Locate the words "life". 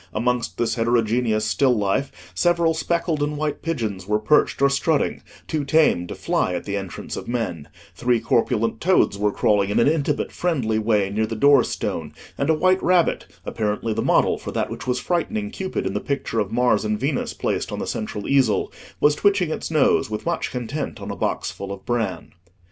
1.77-2.31